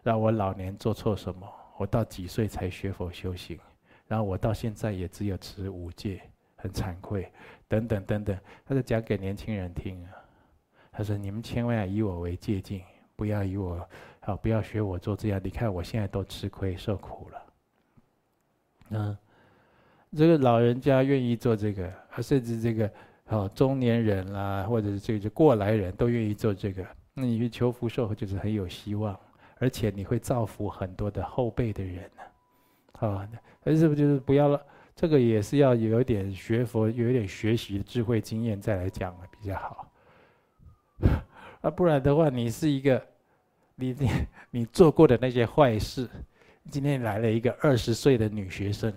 [0.02, 3.58] 然后我老年做错什么，我到几岁才学佛修行，
[4.06, 6.22] 然后我到现在也只有持五戒，
[6.56, 7.30] 很惭愧，
[7.68, 10.12] 等等等等，他就讲给年轻人听啊。
[10.90, 12.80] 他说：“你们千万要以我为借镜，
[13.14, 13.86] 不要以我，
[14.20, 15.40] 好不要学我做这样。
[15.44, 17.52] 你看我现在都吃亏受苦了。”
[18.90, 19.18] 嗯。
[20.16, 21.92] 这个老人家愿意做这个，
[22.22, 22.90] 甚至这个
[23.28, 29.18] 哦中年人啦，或者是这个过来人都愿意做这个，那你去求福寿就是很有希望，
[29.58, 33.06] 而且你会造福很多的后辈的人呢。
[33.06, 33.28] 啊，
[33.64, 34.60] 那是不是就是不要了？
[34.94, 39.90] 这个也是要有一点学佛，有一点学习智慧经验再来讲比较好。
[41.62, 43.04] 啊，不然的话，你是一个，
[43.74, 44.10] 你你
[44.52, 46.08] 你做过的那些坏事，
[46.70, 48.92] 今天来了一个二十岁的女学生。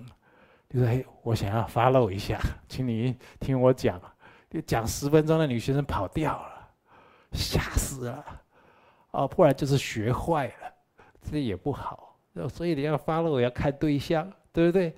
[0.70, 4.01] 就说：“嘿，我想要发露一下， 请你听我讲。
[4.49, 6.70] 就讲十分钟的女学生跑掉了，
[7.34, 8.24] 吓死了。
[9.11, 10.74] 哦，不然就是学坏了，
[11.22, 12.18] 这也不好。
[12.49, 14.95] 所以你要 follow，要看对象，对不对？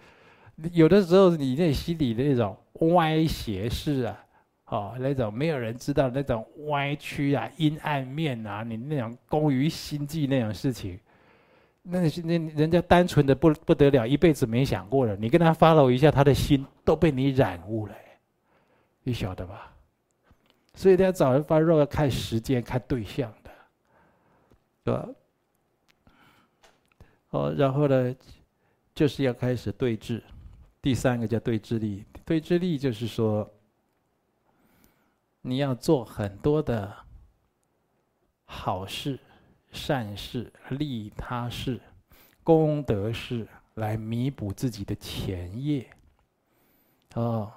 [0.71, 2.55] 有的时候你内心里的那种
[2.93, 4.25] 歪斜视啊，
[4.65, 10.99] 哦，那种没有人知道那种歪曲啊、阴暗面啊，你那种工于心计那种事情，
[11.89, 17.95] 那那人家单纯的不不得了，一辈子没想过了，你跟他 follow 一下，他的心都被你染污了，
[19.03, 19.73] 你晓得吧？
[20.75, 23.51] 所以他找人发肉要看时间、看对象的，
[24.83, 25.09] 对吧？
[27.31, 28.15] 哦，然后呢，
[28.95, 30.21] 就是要开始对峙。
[30.81, 33.51] 第三个叫对峙力，对峙力就是说，
[35.41, 36.95] 你要做很多的
[38.45, 39.19] 好事、
[39.71, 41.79] 善事、利他事、
[42.43, 45.87] 功德事，来弥补自己的前业。
[47.15, 47.51] 哦，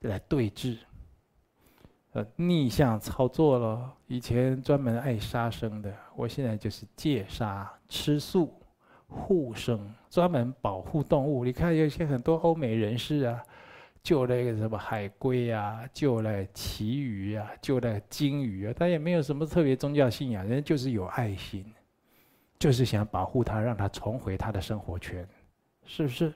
[0.00, 0.78] 来对治。
[2.12, 3.92] 呃，逆向操作了。
[4.06, 8.60] 以前专门爱杀生的，我现在就是戒杀、吃素。
[9.06, 11.44] 护生，专门保护动物。
[11.44, 13.40] 你看有些很多欧美人士啊，
[14.04, 21.64] 救那个什么海龟啊，救那旗鱼啊，救那鲸鱼啊，他也没有什么特别宗教信仰，人家就是有爱心，
[22.58, 25.26] 就是想保护它，让它重回它的生活圈，
[25.86, 26.32] 是不是？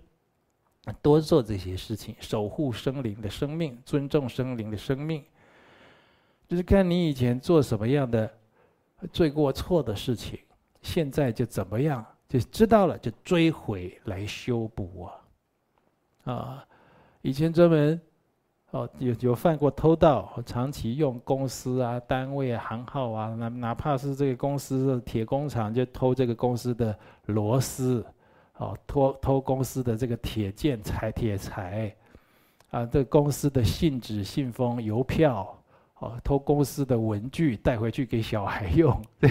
[1.03, 5.23] 多做这些事情，守护生灵的生命，尊重生灵的生命，
[6.49, 8.33] 就是看你以前做什么样的
[9.13, 10.41] 罪过错的事情，
[10.81, 12.05] 现在就怎么样。
[12.27, 15.05] 就知道了，就追回来修补
[16.25, 16.35] 啊！
[16.35, 16.68] 啊，
[17.29, 18.01] 以前专门
[18.71, 28.03] 哦有有犯过偷盗，长期用公司啊、单位啊、行号啊，哪哪怕是这个公司的铁工厂，就偷这个公司的螺丝，
[28.57, 31.95] 哦，偷偷公司的这个铁件、材铁材，
[32.71, 35.55] 啊，这公司的信纸、信封、邮票，
[35.99, 39.31] 哦，偷公司的文具带回去给小孩用， 对。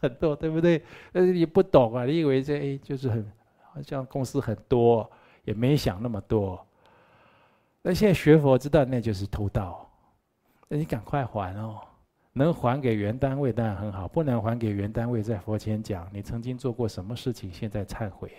[0.00, 0.80] 很多对不对？
[1.12, 3.32] 但是你不懂啊，你以为这哎就是很，
[3.72, 5.10] 好像公司很多，
[5.44, 6.64] 也没想那么多。
[7.88, 9.90] 那现在学佛知道那就是偷盗，
[10.68, 11.80] 那你赶快还哦，
[12.34, 18.30] 能还给原单位当然很好，不能还给原单位，在佛前讲你曾经做过什么事情，现在忏悔，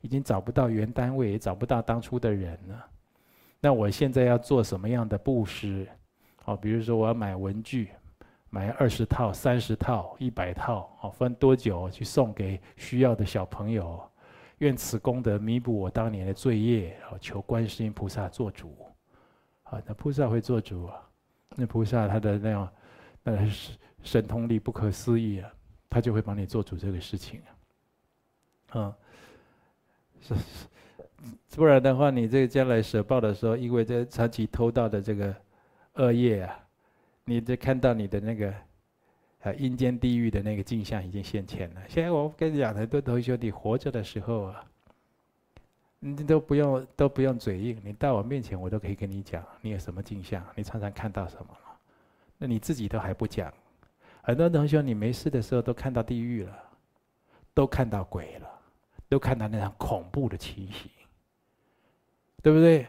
[0.00, 2.86] 已经找不到原单位，也找不到当初的人了。
[3.60, 5.86] 那我现在要做什么样的布施？
[6.46, 7.90] 哦，比如说我要买文具。
[8.48, 14.00] 买二十套、三十套、一百套，哦，分多久去送给需要的小朋友？
[14.58, 18.72] 愿此功德弥补我当年的罪业，哦，求观世音菩萨做主。
[19.64, 21.02] 啊，那菩萨会做主啊？
[21.56, 22.72] 那菩萨他的那样，
[23.22, 23.36] 那
[24.02, 25.52] 神通力不可思议啊，
[25.90, 27.40] 他就会帮你做主这个事情
[28.70, 28.80] 啊。
[28.80, 28.96] 啊，
[30.20, 30.34] 是，
[31.54, 35.34] 不然的话，你这个将来舍报的时候，因为这长期偷盗的这个
[35.94, 36.60] 恶业啊。
[37.26, 38.52] 你就看到你的那个，
[39.40, 41.80] 啊，阴间地狱的那个镜像已经现前了。
[41.88, 44.62] 现在我跟你讲，很多同学，你活着的时候啊，
[46.06, 51.56] 你都不用都不用嘴硬，你到我面前，我都可以跟你讲，你有什么镜像，你常常看到什么。
[52.36, 53.50] 那你自己都还不讲，
[54.20, 56.54] 很多同学，你没事的时候都看到地狱了，
[57.54, 58.48] 都看到鬼了，
[59.08, 60.90] 都看到那样恐怖的情形，
[62.42, 62.86] 对不对？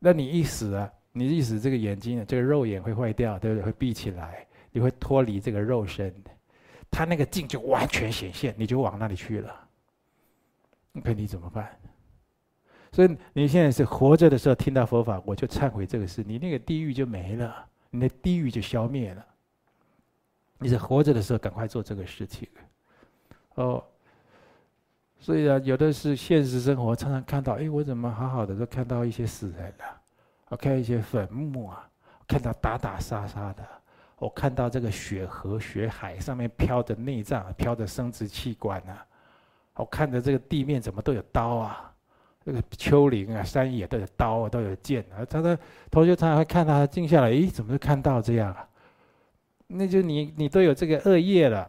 [0.00, 0.92] 那你一死啊？
[1.12, 3.64] 你一死这个眼睛，这个肉眼会坏掉，对不对？
[3.64, 6.12] 会闭起来，你会脱离这个肉身，
[6.90, 9.68] 他那个镜就完全显现，你就往那里去了。
[10.90, 11.70] 那你怎么办？
[12.96, 17.54] 所以你现在是活着的时候听到佛法，我就忏悔这个事，你那个地狱就没了，
[17.90, 19.22] 你的地狱就消灭了。
[20.56, 22.48] 你是活着的时候赶快做这个事情。
[23.56, 23.84] 哦，
[25.18, 30.00] 所以啊，有的是现实生活常常看到，哎，我怎么好好的都看到一些死人了。
[30.48, 31.86] 我看一些坟墓啊，
[32.26, 33.62] 看到打打杀杀的，
[34.16, 39.06] 我看到这个血河血海上面飘着内脏，飘着生殖器官啊，
[39.74, 41.92] 我看着这个地面怎么都有刀啊，
[42.46, 45.58] 这个丘陵啊山野都有刀啊都有剑啊，他的
[45.90, 48.68] 同学常常会看他静下来，咦，怎么会看到这样啊？
[49.66, 51.68] 那就你你都有这个恶业了。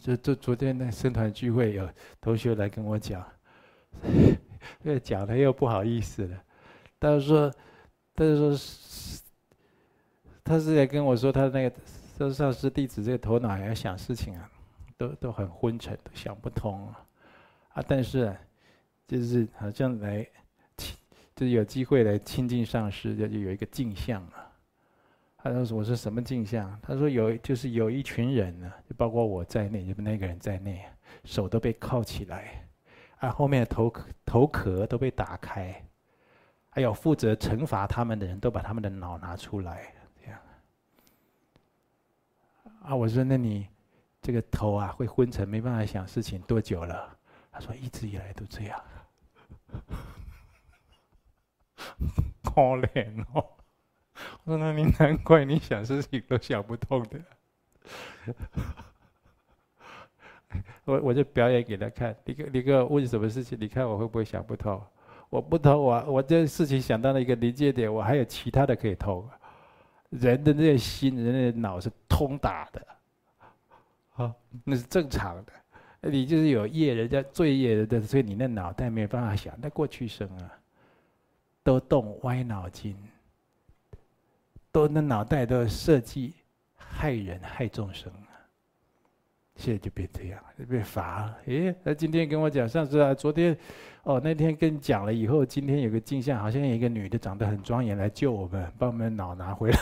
[0.00, 1.88] 就就昨天那社团聚会有
[2.20, 3.24] 同学来跟我讲，
[4.82, 6.36] 这 讲的又不好意思了。
[6.98, 7.48] 他说
[8.12, 9.22] ：“他说是，
[10.42, 11.72] 他是在跟我说，他那个
[12.16, 14.50] 说上师弟子这个头脑还要想事情啊，
[14.96, 17.00] 都都很昏沉，都想不通啊。
[17.74, 18.36] 啊，但是
[19.08, 20.24] 就是好像来，
[21.34, 24.52] 就是有机会来亲近上师，就有一个镜像啊。
[25.38, 26.78] 他说：我说什么镜像？
[26.82, 30.84] 他说有，就是有一群人呢，就包括我在内，就那个人在内，
[31.24, 32.68] 手都被铐起来，
[33.18, 33.92] 啊，后面的头
[34.26, 35.82] 头壳都被打开。”
[36.70, 39.92] 还有负责惩罚他们的人都把他们的脑拿出来，
[40.22, 40.38] 这样。
[42.82, 43.66] 啊，我说，那你
[44.20, 47.16] 这个头啊会昏沉，没办法想事情多久了？
[47.50, 48.78] 他说一直以来都这样。
[52.42, 53.44] 可怜哦！
[54.44, 57.20] 我说那你难怪你想事情都想不通的。
[60.84, 63.56] 我我就表演给他看，你个你个问什么事情？
[63.60, 64.82] 你看我会不会想不通？
[65.28, 69.28] 我不通，我我这事情想到了一个临界点，我还有其他的可以通。
[70.10, 72.86] 人的那个心，人的脑是通达的，
[74.14, 75.52] 啊，那是正常的。
[76.00, 79.52] 你就是有业，人家罪业的，所以你那脑袋没有办法想。
[79.60, 80.52] 那过去生啊，
[81.62, 82.96] 都动歪脑筋，
[84.70, 86.34] 都那脑袋都设计
[86.76, 88.30] 害人害众生啊。
[89.56, 91.38] 现在就变这样，就变罚了。
[91.46, 93.58] 诶，他今天跟我讲，上次啊，昨天，
[94.04, 99.78] 哦，那天跟你讲了以后，今天有个镜像，好像有一个女的长得很庄严来救我们，把我们脑拿回来。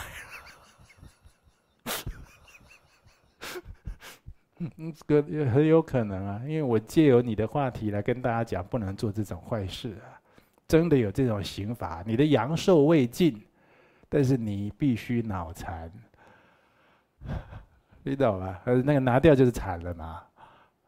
[4.58, 10.16] 嗯，这个很有可能啊，因为我借由你的话题来跟大家讲，不能做这种坏事啊。
[10.66, 13.40] 真的有这种刑罚，你的阳寿未尽，
[14.08, 15.92] 但是你必须脑残。
[18.02, 18.60] 你懂吧？
[18.64, 20.22] 呃，那个拿掉就是惨了嘛，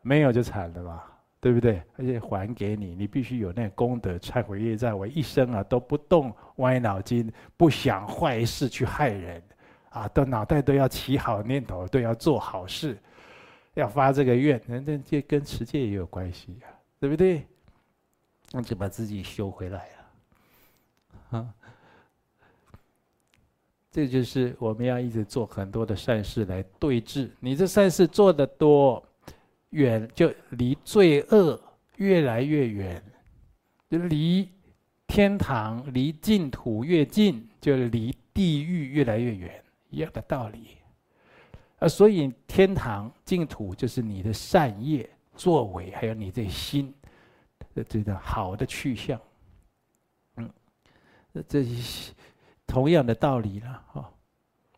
[0.02, 1.02] 没有就惨了嘛，
[1.40, 1.82] 对不对？
[1.96, 9.42] 而且还给你，你必须有那个功德忏悔业障，我一生啊都不动歪脑筋，不想坏事去害人，
[9.90, 12.98] 啊，都脑袋都要起好念头，都要做好事，
[13.80, 16.68] 要发这个愿，那那这跟持戒也有关系呀，
[16.98, 17.46] 对不对？
[18.50, 19.88] 那就把自己修回来
[21.30, 21.54] 了，啊。
[23.90, 27.30] 这就是我们要一直做很多的善事来对治。
[27.40, 29.04] 你这善事做得多，
[29.70, 31.60] 远就离罪恶
[31.96, 33.02] 越来越远，
[33.88, 34.48] 就离
[35.06, 40.77] 天堂、离净土越近，就离地狱越来越远，一样的道理。
[41.78, 46.94] 啊，所以天堂、净土就是你的善业作为，还有你这心
[47.74, 49.20] 的这个好的去向。
[50.36, 50.50] 嗯，
[51.32, 52.12] 那这些。
[52.70, 54.10] 同样的道理了，哈，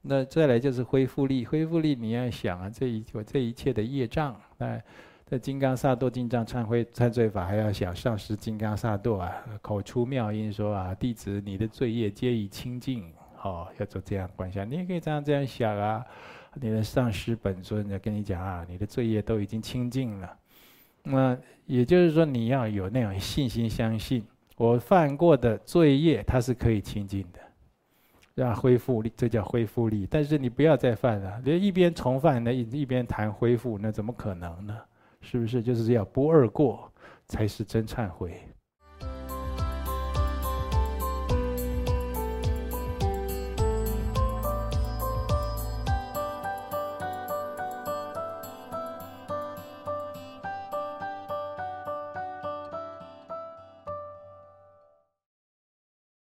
[0.01, 1.45] 那再来就是恢复力。
[1.45, 4.81] 恢复力，你要想啊，这一我这一切的业障，那
[5.27, 14.71] 在金刚萨埵经藏忏悔忏罪法，还要想上师金刚萨埵啊，口出妙音说啊，弟子你的罪业皆已清净，哦，要做这样观想。
[14.71, 16.07] 你也可以这样这样想啊，
[16.55, 20.37] 你的上师本尊要跟你讲啊，你的罪业都已经清净了。
[21.03, 21.37] 那
[21.67, 24.25] 也就是说，你要有那种信心，相信
[24.57, 27.41] 我犯过的罪业，它是可以清净的。
[28.35, 30.07] 要恢复力，这叫恢复力。
[30.11, 34.77] 但是你不要再犯了，你一边重犯，那一一边谈恢复，那怎么可能呢？
[35.21, 35.63] 是不是？
[35.63, 36.91] 就是要不二过，
[37.27, 38.41] 才是真忏悔。